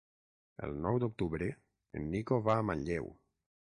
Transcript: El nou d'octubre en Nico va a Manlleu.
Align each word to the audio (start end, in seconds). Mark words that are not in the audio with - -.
El 0.67 0.73
nou 0.85 0.97
d'octubre 1.03 1.51
en 2.01 2.11
Nico 2.19 2.43
va 2.51 2.61
a 2.61 2.69
Manlleu. 2.73 3.17